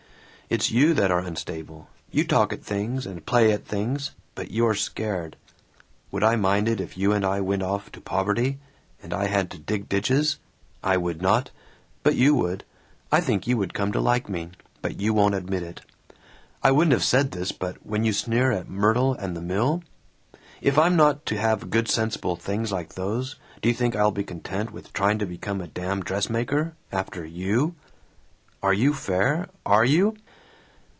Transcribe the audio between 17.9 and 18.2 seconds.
you